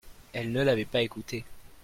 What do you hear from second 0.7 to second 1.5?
pas écouté.